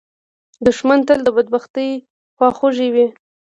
دښمن 0.65 0.99
تل 1.07 1.19
د 1.23 1.29
بدبختۍ 1.35 1.89
خواخوږی 2.35 2.89
وي 2.93 3.07